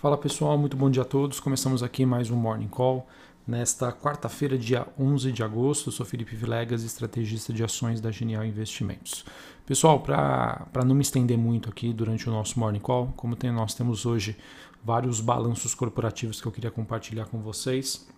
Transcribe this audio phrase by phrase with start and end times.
[0.00, 1.40] Fala pessoal, muito bom dia a todos.
[1.40, 3.06] Começamos aqui mais um Morning Call.
[3.46, 9.26] Nesta quarta-feira, dia 11 de agosto, sou Felipe Vilegas, estrategista de ações da Genial Investimentos.
[9.66, 13.74] Pessoal, para não me estender muito aqui durante o nosso Morning Call, como tem, nós
[13.74, 14.38] temos hoje
[14.82, 18.08] vários balanços corporativos que eu queria compartilhar com vocês,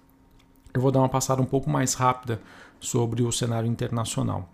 [0.75, 2.41] eu vou dar uma passada um pouco mais rápida
[2.81, 4.49] sobre o cenário internacional.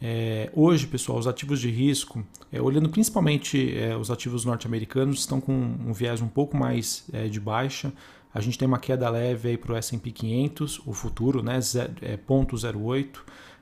[0.00, 5.40] É, hoje, pessoal, os ativos de risco, é, olhando principalmente é, os ativos norte-americanos, estão
[5.40, 7.92] com um viés um pouco mais é, de baixa.
[8.32, 13.08] A gente tem uma queda leve para o S&P 500, o futuro, né, 0,08.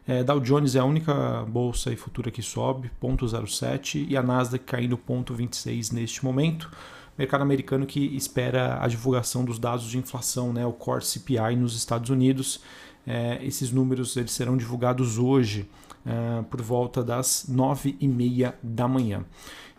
[0.06, 4.22] É, é, Dow Jones é a única bolsa e futura que sobe, 0,07, e a
[4.22, 6.70] Nasdaq caindo 0,26 neste momento.
[7.16, 11.76] Mercado americano que espera a divulgação dos dados de inflação, né, o Core CPI nos
[11.76, 12.60] Estados Unidos.
[13.06, 15.68] É, esses números eles serão divulgados hoje
[16.06, 19.24] uh, por volta das nove e meia da manhã.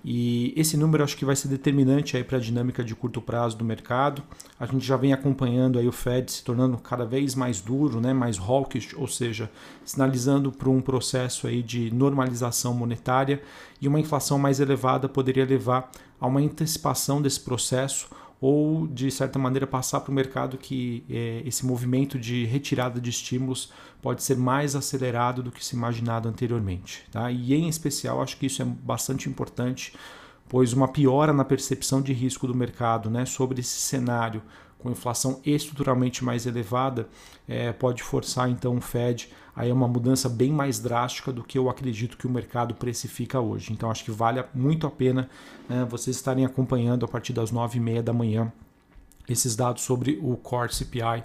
[0.06, 3.64] E esse número acho que vai ser determinante para a dinâmica de curto prazo do
[3.64, 4.22] mercado.
[4.60, 8.14] A gente já vem acompanhando aí o Fed se tornando cada vez mais duro, né,
[8.14, 9.50] mais hawkish, ou seja,
[9.86, 13.42] sinalizando para um processo aí de normalização monetária
[13.80, 15.90] e uma inflação mais elevada poderia levar
[16.24, 18.08] a uma antecipação desse processo
[18.40, 23.10] ou de certa maneira passar para o mercado que é, esse movimento de retirada de
[23.10, 27.04] estímulos pode ser mais acelerado do que se imaginado anteriormente.
[27.12, 27.30] Tá?
[27.30, 29.94] E em especial acho que isso é bastante importante,
[30.48, 34.42] pois uma piora na percepção de risco do mercado né, sobre esse cenário
[34.84, 37.08] com inflação estruturalmente mais elevada,
[37.48, 41.70] é, pode forçar então o Fed a uma mudança bem mais drástica do que eu
[41.70, 43.72] acredito que o mercado precifica hoje.
[43.72, 45.30] Então acho que vale muito a pena
[45.70, 48.52] é, vocês estarem acompanhando a partir das 9h30 da manhã
[49.28, 51.24] esses dados sobre o Core CPI,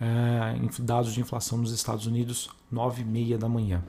[0.00, 3.82] é, dados de inflação nos Estados Unidos, 9h30 da manhã.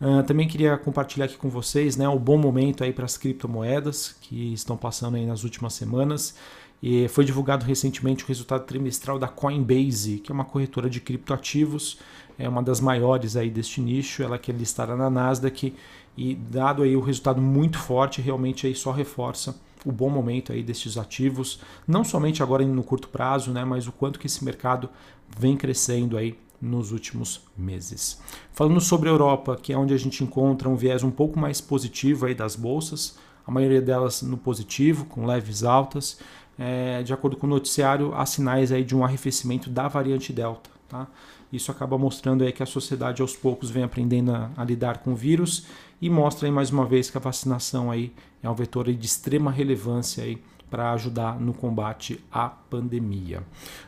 [0.00, 4.14] Uh, também queria compartilhar aqui com vocês né, o bom momento aí para as criptomoedas
[4.20, 6.36] que estão passando aí nas últimas semanas.
[6.82, 11.98] E foi divulgado recentemente o resultado trimestral da Coinbase, que é uma corretora de criptoativos,
[12.38, 15.74] é uma das maiores aí deste nicho, ela que é listada na Nasdaq
[16.16, 20.62] e dado aí o resultado muito forte, realmente aí só reforça o bom momento aí
[20.62, 24.88] destes ativos, não somente agora no curto prazo, né, mas o quanto que esse mercado
[25.36, 28.20] vem crescendo aí nos últimos meses.
[28.52, 31.60] Falando sobre a Europa, que é onde a gente encontra um viés um pouco mais
[31.60, 33.16] positivo aí das bolsas,
[33.46, 36.18] a maioria delas no positivo, com leves altas.
[36.58, 40.70] É, de acordo com o noticiário, há sinais aí de um arrefecimento da variante Delta.
[40.88, 41.06] Tá?
[41.52, 45.12] Isso acaba mostrando aí que a sociedade aos poucos vem aprendendo a, a lidar com
[45.12, 45.66] o vírus
[46.00, 49.50] e mostra aí mais uma vez que a vacinação aí é um vetor de extrema
[49.50, 53.42] relevância aí para ajudar no combate à pandemia.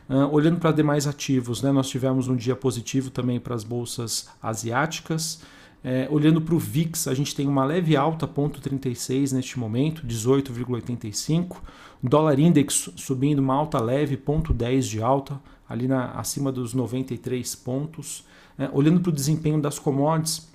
[0.09, 4.29] Uh, olhando para demais ativos, né, nós tivemos um dia positivo também para as bolsas
[4.43, 5.43] asiáticas.
[5.83, 11.57] É, olhando para o VIX, a gente tem uma leve alta, 0,36 neste momento, 18,85.
[12.03, 17.55] O dólar index subindo uma alta leve, 0,10 de alta, ali na, acima dos 93
[17.57, 18.25] pontos.
[18.59, 20.51] É, olhando para o desempenho das commodities,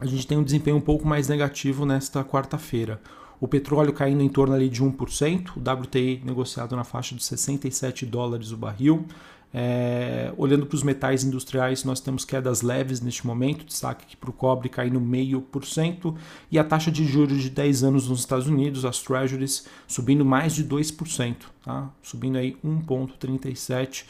[0.00, 3.00] a gente tem um desempenho um pouco mais negativo nesta quarta-feira.
[3.40, 8.04] O petróleo caindo em torno ali de 1%, o WTI negociado na faixa de 67
[8.04, 9.06] dólares o barril.
[9.52, 14.32] É, olhando para os metais industriais, nós temos quedas leves neste momento, destaque para o
[14.32, 16.16] cobre caindo meio por cento
[16.50, 20.54] e a taxa de juros de 10 anos nos Estados Unidos, as Treasuries, subindo mais
[20.54, 21.90] de 2%, tá?
[22.02, 24.04] subindo aí 1,37%.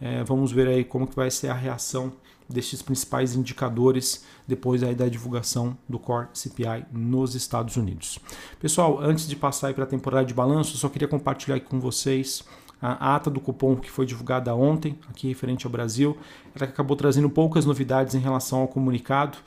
[0.00, 2.12] É, vamos ver aí como que vai ser a reação
[2.48, 8.18] destes principais indicadores depois aí da divulgação do Core CPI nos Estados Unidos.
[8.60, 12.44] Pessoal, antes de passar para a temporada de balanço, só queria compartilhar com vocês
[12.80, 16.16] a ata do cupom que foi divulgada ontem, aqui referente ao Brasil,
[16.54, 19.38] ela acabou trazendo poucas novidades em relação ao comunicado,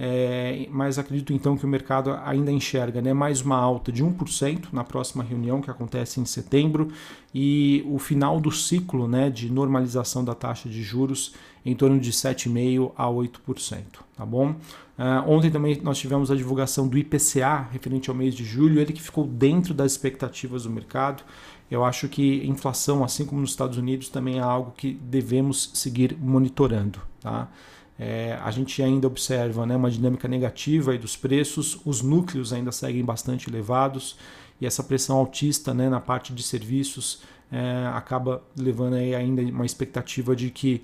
[0.00, 4.66] é, mas acredito então que o mercado ainda enxerga né, mais uma alta de 1%
[4.72, 6.88] na próxima reunião que acontece em setembro
[7.34, 11.34] e o final do ciclo né, de normalização da taxa de juros
[11.66, 13.82] em torno de 7,5% a 8%.
[14.16, 14.50] Tá bom?
[14.98, 18.92] Uh, ontem também nós tivemos a divulgação do IPCA referente ao mês de julho, ele
[18.92, 21.22] que ficou dentro das expectativas do mercado.
[21.70, 26.16] Eu acho que inflação, assim como nos Estados Unidos, também é algo que devemos seguir
[26.18, 27.00] monitorando.
[27.20, 27.48] Tá?
[27.98, 33.04] É, a gente ainda observa né, uma dinâmica negativa dos preços, os núcleos ainda seguem
[33.04, 34.16] bastante elevados
[34.60, 39.66] e essa pressão altista né, na parte de serviços é, acaba levando aí ainda uma
[39.66, 40.82] expectativa de que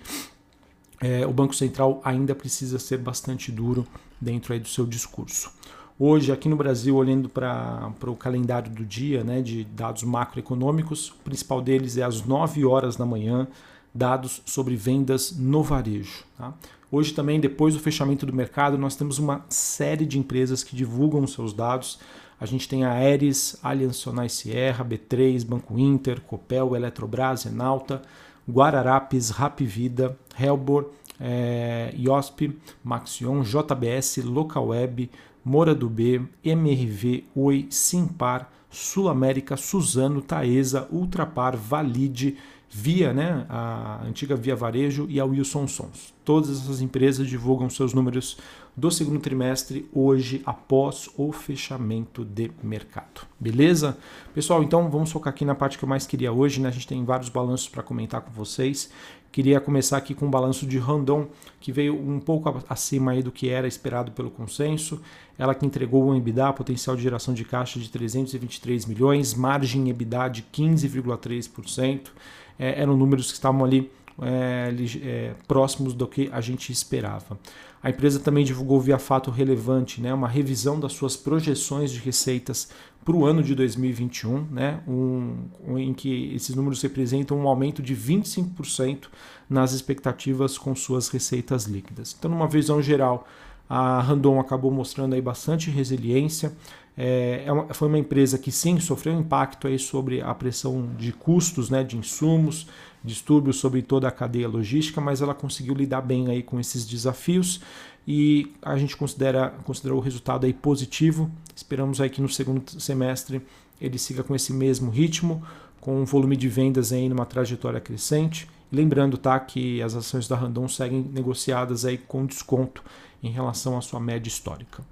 [1.00, 3.86] é, o Banco Central ainda precisa ser bastante duro
[4.20, 5.52] dentro aí do seu discurso.
[5.96, 11.16] Hoje, aqui no Brasil, olhando para o calendário do dia né, de dados macroeconômicos, o
[11.22, 13.46] principal deles é às 9 horas da manhã,
[13.94, 16.24] dados sobre vendas no varejo.
[16.36, 16.52] Tá?
[16.90, 21.24] Hoje também, depois do fechamento do mercado, nós temos uma série de empresas que divulgam
[21.28, 22.00] seus dados.
[22.40, 28.02] A gente tem a Aeres, Allianz Sonai Sierra, B3, Banco Inter, Copel, Eletrobras, Enalta,
[28.50, 35.08] Guararapes, Rapvida, Helbor, é, IOSP, Maxion, JBS, Localweb,
[35.44, 42.36] Mora do B, MRV, Oi, Simpar, Sul América, Suzano, Taesa, Ultrapar, Valide,
[42.76, 46.12] Via, né, a antiga Via Varejo e a Wilson Sons.
[46.24, 48.36] Todas essas empresas divulgam seus números
[48.76, 53.20] do segundo trimestre hoje após o fechamento de mercado.
[53.38, 53.96] Beleza?
[54.34, 56.68] Pessoal, então vamos focar aqui na parte que eu mais queria hoje, né?
[56.68, 58.90] A gente tem vários balanços para comentar com vocês.
[59.34, 61.26] Queria começar aqui com o balanço de Randon,
[61.58, 65.02] que veio um pouco acima aí do que era esperado pelo consenso.
[65.36, 70.28] Ela que entregou um EBITDA, potencial de geração de caixa de 323 milhões, margem EBITDA
[70.28, 72.10] de 15,3%.
[72.56, 73.90] É, eram números que estavam ali
[74.22, 74.72] é,
[75.02, 77.36] é, próximos do que a gente esperava.
[77.84, 82.70] A empresa também divulgou via fato relevante né, uma revisão das suas projeções de receitas
[83.04, 85.36] para o ano de 2021, né, um,
[85.76, 89.08] em que esses números representam um aumento de 25%
[89.50, 92.16] nas expectativas com suas receitas líquidas.
[92.18, 93.28] Então, numa visão geral,
[93.68, 96.54] a Randon acabou mostrando aí bastante resiliência.
[96.96, 101.68] É, é foi uma empresa que sim sofreu impacto aí sobre a pressão de custos,
[101.68, 102.66] né, de insumos,
[103.04, 107.60] distúrbios sobre toda a cadeia logística, mas ela conseguiu lidar bem aí com esses desafios
[108.08, 111.30] e a gente considera considerou o resultado aí positivo.
[111.54, 113.42] Esperamos aí que no segundo semestre
[113.80, 115.42] ele siga com esse mesmo ritmo,
[115.80, 118.48] com um volume de vendas aí numa trajetória crescente.
[118.72, 122.82] Lembrando, tá, que as ações da Randon seguem negociadas aí com desconto
[123.22, 124.82] em relação à sua média histórica.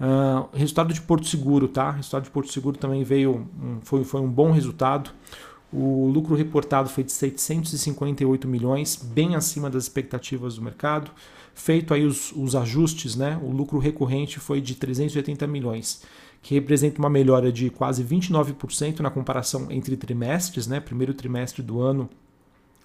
[0.00, 1.90] Uh, resultado de Porto Seguro, tá?
[1.90, 5.10] Resultado de Porto Seguro também veio, um, foi, foi um bom resultado.
[5.72, 11.10] O lucro reportado foi de 758 milhões, bem acima das expectativas do mercado.
[11.54, 13.38] Feito aí os, os ajustes, né?
[13.42, 16.02] O lucro recorrente foi de 380 milhões,
[16.40, 20.80] que representa uma melhora de quase 29% na comparação entre trimestres, né?
[20.80, 22.08] Primeiro trimestre do ano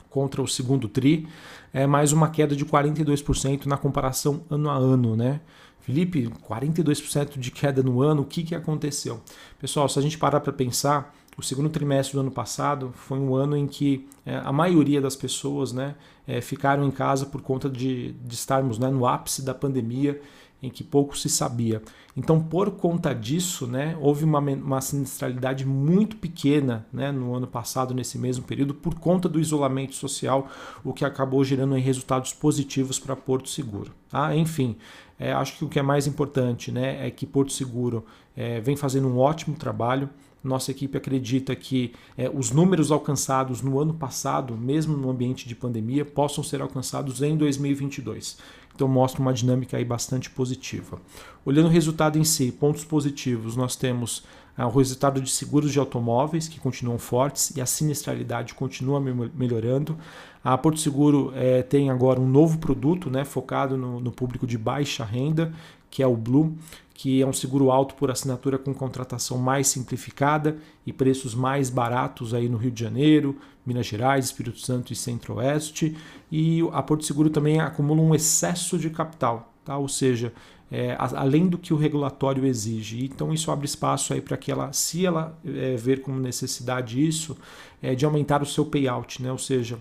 [0.09, 1.27] contra o segundo tri,
[1.73, 5.41] é mais uma queda de 42% na comparação ano a ano, né?
[5.79, 9.21] Felipe, 42% de queda no ano, o que, que aconteceu?
[9.59, 13.35] Pessoal, se a gente parar para pensar, o segundo trimestre do ano passado foi um
[13.35, 15.95] ano em que é, a maioria das pessoas né,
[16.27, 20.21] é, ficaram em casa por conta de, de estarmos né, no ápice da pandemia
[20.63, 21.81] em que pouco se sabia.
[22.15, 27.93] Então, por conta disso, né, houve uma, uma sinistralidade muito pequena né, no ano passado,
[27.93, 30.47] nesse mesmo período, por conta do isolamento social,
[30.81, 33.91] o que acabou gerando resultados positivos para Porto Seguro.
[34.09, 34.33] Tá?
[34.33, 34.77] Enfim,
[35.19, 38.05] é, acho que o que é mais importante né, é que Porto Seguro
[38.35, 40.09] é, vem fazendo um ótimo trabalho.
[40.43, 45.55] Nossa equipe acredita que é, os números alcançados no ano passado, mesmo no ambiente de
[45.55, 48.37] pandemia, possam ser alcançados em 2022.
[48.75, 50.99] Então mostra uma dinâmica aí bastante positiva.
[51.45, 54.23] Olhando o resultado em si, pontos positivos, nós temos
[54.57, 59.97] ah, o resultado de seguros de automóveis que continuam fortes e a sinistralidade continua melhorando.
[60.43, 64.57] A Porto Seguro é, tem agora um novo produto né, focado no, no público de
[64.57, 65.53] baixa renda,
[65.89, 66.55] que é o Blue,
[66.93, 72.33] que é um seguro alto por assinatura com contratação mais simplificada e preços mais baratos
[72.33, 75.97] aí no Rio de Janeiro, Minas Gerais, Espírito Santo e Centro-Oeste.
[76.31, 79.77] E a Porto Seguro também acumula um excesso de capital, tá?
[79.77, 80.31] ou seja,
[80.71, 83.05] é, além do que o regulatório exige.
[83.05, 87.35] Então isso abre espaço aí para que ela, se ela é, ver como necessidade isso,
[87.81, 89.31] é, de aumentar o seu payout, né?
[89.31, 89.79] ou seja,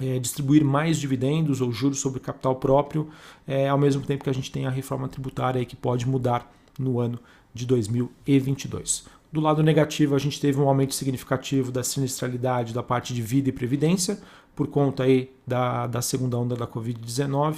[0.00, 3.08] é, distribuir mais dividendos ou juros sobre capital próprio,
[3.46, 6.98] é, ao mesmo tempo que a gente tem a reforma tributária que pode mudar no
[6.98, 7.18] ano
[7.52, 9.04] de 2022.
[9.32, 13.48] Do lado negativo, a gente teve um aumento significativo da sinistralidade da parte de vida
[13.48, 14.18] e previdência,
[14.56, 17.56] por conta aí da, da segunda onda da Covid-19,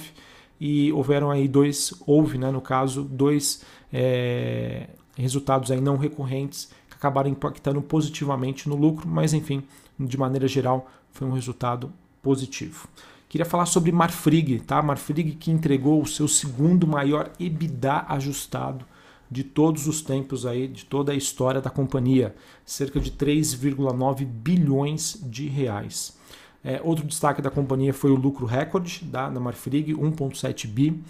[0.59, 6.95] e houveram aí dois, houve, né, no caso, dois é, resultados aí não recorrentes que
[6.95, 9.63] acabaram impactando positivamente no lucro, mas enfim,
[9.99, 11.91] de maneira geral, foi um resultado
[12.23, 12.87] positivo.
[13.29, 14.81] Queria falar sobre Marfrig, tá?
[14.81, 18.85] Marfrig que entregou o seu segundo maior EBITDA ajustado
[19.29, 25.19] de todos os tempos aí, de toda a história da companhia, cerca de 3,9 bilhões
[25.23, 26.15] de reais.
[26.63, 31.03] É, outro destaque da companhia foi o lucro recorde da, da Marfrig, 1,7 bi.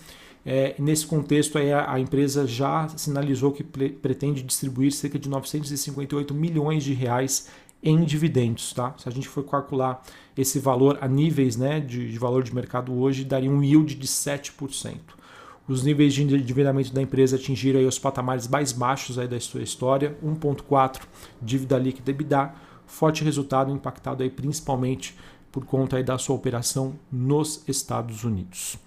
[0.45, 6.33] É, nesse contexto, aí, a, a, empresa já sinalizou que pretende distribuir cerca de 958
[6.33, 7.47] milhões de reais
[7.83, 8.73] em dividendos.
[8.73, 8.93] Tá?
[8.97, 10.01] Se a gente for calcular
[10.37, 14.07] esse valor a níveis né, de, de valor de mercado hoje, daria um yield de
[14.07, 14.97] 7%.
[15.67, 19.61] Os níveis de endividamento da empresa atingiram aí os patamares mais baixos aí da sua
[19.61, 21.01] história, 1.4
[21.41, 22.53] dívida líquida EBITDA,
[22.85, 25.15] forte resultado impactado aí principalmente
[25.51, 28.77] por conta aí da sua operação nos Estados Unidos.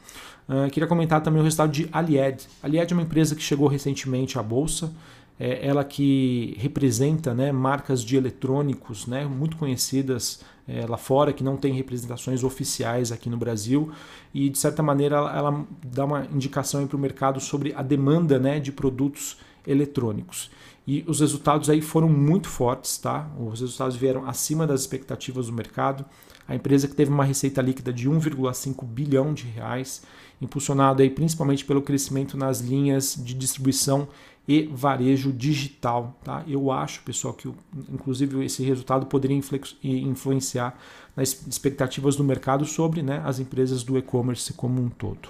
[0.49, 2.47] Uh, queria comentar também o resultado de Alied.
[2.63, 4.93] Alied é uma empresa que chegou recentemente à bolsa,
[5.39, 11.45] é ela que representa né, marcas de eletrônicos né, muito conhecidas é, lá fora, que
[11.45, 13.91] não tem representações oficiais aqui no Brasil,
[14.35, 18.39] e de certa maneira ela, ela dá uma indicação para o mercado sobre a demanda
[18.39, 20.51] né, de produtos eletrônicos.
[20.87, 23.29] E os resultados aí foram muito fortes, tá?
[23.39, 26.05] Os resultados vieram acima das expectativas do mercado.
[26.47, 30.03] A empresa que teve uma receita líquida de 1,5 bilhão de reais,
[30.41, 34.07] impulsionado aí principalmente pelo crescimento nas linhas de distribuição
[34.49, 36.17] e varejo digital.
[36.23, 36.45] Tá?
[36.47, 37.49] Eu acho, pessoal, que
[37.93, 39.41] inclusive esse resultado poderia
[39.83, 40.79] influenciar
[41.15, 45.29] nas expectativas do mercado sobre né, as empresas do e-commerce como um todo.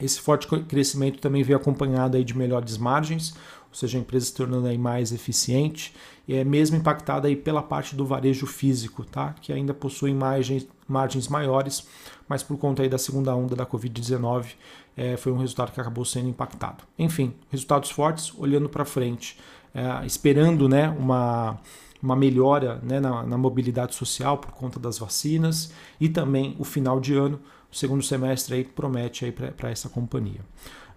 [0.00, 3.34] Esse forte crescimento também veio acompanhado aí de melhores margens,
[3.68, 5.94] ou seja, a empresa se tornando aí mais eficiente,
[6.26, 9.34] e é mesmo impactada aí pela parte do varejo físico, tá?
[9.40, 11.86] que ainda possui margens, margens maiores,
[12.28, 14.46] mas por conta aí da segunda onda da Covid-19
[14.96, 16.84] é, foi um resultado que acabou sendo impactado.
[16.98, 19.38] Enfim, resultados fortes, olhando para frente,
[19.74, 21.58] é, esperando né, uma,
[22.02, 27.00] uma melhora né, na, na mobilidade social por conta das vacinas e também o final
[27.00, 30.40] de ano, o segundo semestre aí promete para essa companhia.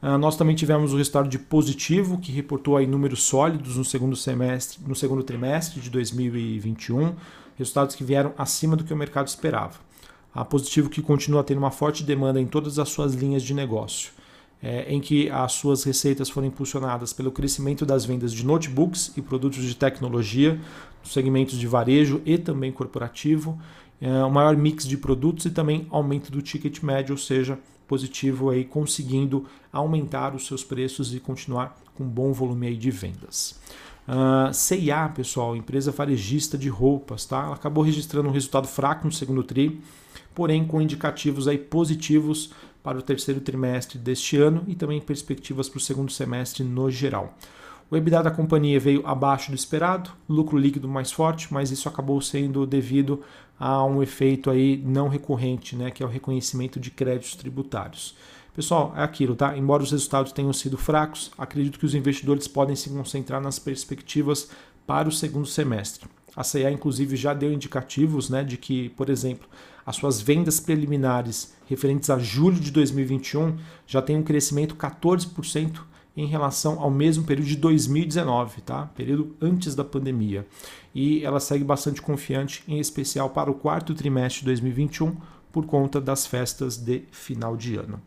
[0.02, 4.18] Uh, nós também tivemos o resultado de positivo, que reportou aí números sólidos no segundo
[4.18, 7.16] semestre, no segundo trimestre de 2021,
[7.58, 9.80] resultados que vieram acima do que o mercado esperava.
[10.34, 14.12] A positivo que continua tendo uma forte demanda em todas as suas linhas de negócio,
[14.62, 19.22] é, em que as suas receitas foram impulsionadas pelo crescimento das vendas de notebooks e
[19.22, 20.60] produtos de tecnologia,
[21.04, 23.60] segmentos de varejo e também corporativo,
[24.02, 28.50] é, um maior mix de produtos e também aumento do ticket médio, ou seja, positivo
[28.50, 33.60] aí conseguindo aumentar os seus preços e continuar com bom volume aí de vendas.
[34.06, 37.44] Uh, pessoal, empresa varejista de roupas, tá?
[37.44, 39.82] Ela acabou registrando um resultado fraco no segundo tri,
[40.36, 42.52] porém com indicativos aí positivos
[42.84, 47.38] para o terceiro trimestre deste ano e também perspectivas para o segundo semestre no geral.
[47.90, 52.20] O EBITDA da companhia veio abaixo do esperado, lucro líquido mais forte, mas isso acabou
[52.20, 53.22] sendo devido
[53.58, 58.16] a um efeito aí não recorrente, né, que é o reconhecimento de créditos tributários.
[58.54, 59.58] Pessoal, é aquilo, tá?
[59.58, 64.50] Embora os resultados tenham sido fracos, acredito que os investidores podem se concentrar nas perspectivas
[64.86, 66.08] para o segundo semestre.
[66.36, 69.48] A CEA, inclusive, já deu indicativos né, de que, por exemplo,
[69.84, 73.58] as suas vendas preliminares referentes a julho de 2021
[73.88, 75.82] já têm um crescimento 14%
[76.16, 78.86] em relação ao mesmo período de 2019, tá?
[78.96, 80.46] período antes da pandemia.
[80.94, 85.16] E ela segue bastante confiante, em especial para o quarto trimestre de 2021,
[85.54, 88.02] por conta das festas de final de ano.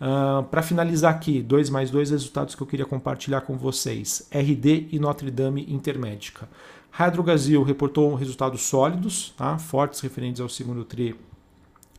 [0.00, 4.88] Uh, para finalizar aqui, dois mais dois resultados que eu queria compartilhar com vocês: RD
[4.90, 6.48] e Notre Dame Intermédica.
[6.90, 9.58] Hydrogazil reportou resultados sólidos, tá?
[9.58, 11.14] fortes referentes ao segundo tri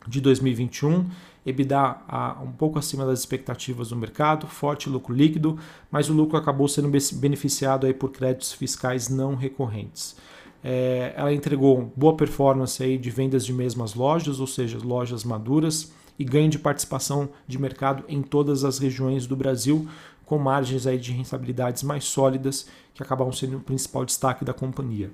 [0.08, 1.05] de 2021
[1.46, 5.58] EBITDA a, um pouco acima das expectativas do mercado, forte lucro líquido,
[5.89, 10.15] mas o lucro acabou sendo beneficiado aí por créditos fiscais não recorrentes.
[10.63, 15.92] É, ela entregou boa performance aí de vendas de mesmas lojas, ou seja, lojas maduras,
[16.18, 19.88] e ganho de participação de mercado em todas as regiões do Brasil,
[20.25, 25.12] com margens aí de rentabilidades mais sólidas, que acabam sendo o principal destaque da companhia.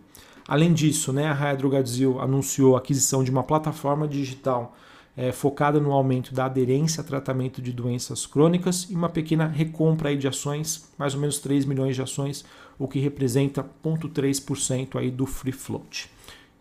[0.48, 1.72] Além disso, né, a Hydro
[2.20, 4.76] anunciou a aquisição de uma plataforma digital
[5.18, 10.10] é, focada no aumento da aderência a tratamento de doenças crônicas e uma pequena recompra
[10.10, 12.44] aí de ações, mais ou menos 3 milhões de ações,
[12.78, 16.10] o que representa 0,3% aí do free float.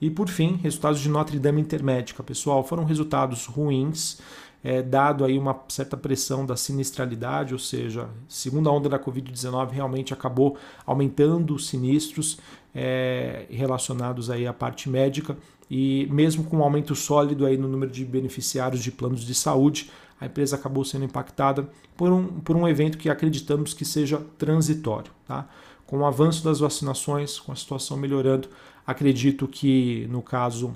[0.00, 4.20] E por fim, resultados de Notre Dame Intermédica, pessoal, foram resultados ruins,
[4.64, 10.14] é, dado aí uma certa pressão da sinistralidade, ou seja, segunda onda da Covid-19 realmente
[10.14, 10.56] acabou
[10.86, 12.38] aumentando os sinistros
[12.74, 15.36] é, relacionados aí à parte médica
[15.70, 19.90] e mesmo com um aumento sólido aí no número de beneficiários de planos de saúde,
[20.18, 25.12] a empresa acabou sendo impactada por um, por um evento que acreditamos que seja transitório.
[25.26, 25.46] Tá?
[25.86, 28.48] Com o avanço das vacinações, com a situação melhorando,
[28.86, 30.74] acredito que, no caso,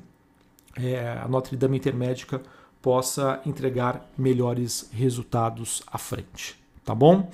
[0.76, 2.42] é, a Notre Dame Intermédica
[2.80, 6.56] possa entregar melhores resultados à frente.
[6.84, 7.30] Tá bom?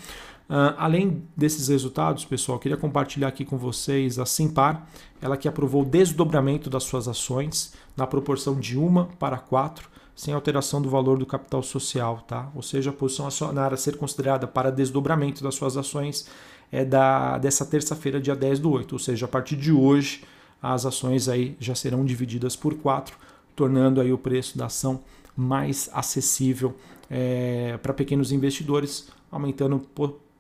[0.49, 4.87] Uh, além desses resultados, pessoal, queria compartilhar aqui com vocês a Simpar,
[5.21, 10.35] ela que aprovou o desdobramento das suas ações na proporção de uma para quatro, sem
[10.35, 12.51] alteração do valor do capital social, tá?
[12.55, 16.29] Ou seja, a posição acionária a ser considerada para desdobramento das suas ações
[16.71, 20.25] é da dessa terça-feira, dia 10 do 8, ou seja, a partir de hoje
[20.63, 23.17] as ações aí já serão divididas por quatro,
[23.57, 25.01] tornando aí o preço da ação
[25.37, 26.75] mais acessível
[27.11, 29.81] é, para pequenos investidores, aumentando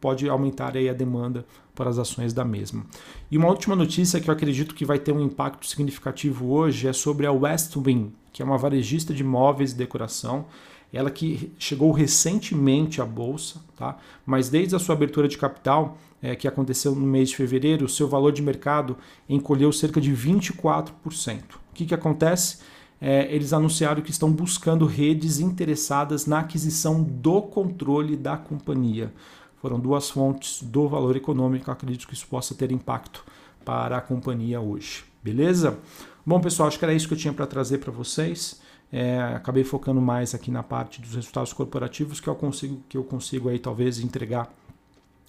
[0.01, 2.85] pode aumentar aí a demanda para as ações da mesma.
[3.31, 6.93] E uma última notícia que eu acredito que vai ter um impacto significativo hoje é
[6.93, 10.47] sobre a Westwing, que é uma varejista de móveis e decoração.
[10.93, 13.99] ela que chegou recentemente à bolsa, tá?
[14.25, 17.89] mas desde a sua abertura de capital, é, que aconteceu no mês de fevereiro, o
[17.89, 18.97] seu valor de mercado
[19.29, 20.93] encolheu cerca de 24%.
[20.93, 22.59] O que, que acontece?
[23.07, 29.13] É, eles anunciaram que estão buscando redes interessadas na aquisição do controle da companhia.
[29.61, 33.23] Foram duas fontes do valor econômico, acredito que isso possa ter impacto
[33.63, 35.05] para a companhia hoje.
[35.23, 35.79] Beleza?
[36.25, 38.63] Bom, pessoal, acho que era isso que eu tinha para trazer para vocês.
[38.91, 43.05] É, acabei focando mais aqui na parte dos resultados corporativos que eu consigo, que eu
[43.05, 44.51] consigo aí talvez entregar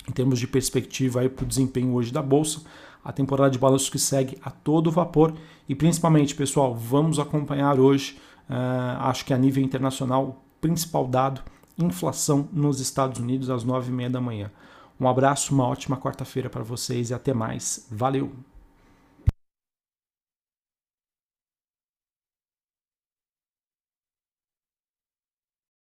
[0.08, 2.62] em termos de perspectiva para o desempenho hoje da bolsa.
[3.06, 5.32] A temporada de balanços que segue a todo vapor
[5.70, 8.18] e principalmente, pessoal, vamos acompanhar hoje,
[8.50, 11.42] uh, acho que a nível internacional, principal dado,
[11.78, 14.52] inflação nos Estados Unidos às nove e meia da manhã.
[15.00, 17.86] Um abraço, uma ótima quarta-feira para vocês e até mais.
[17.92, 18.32] Valeu!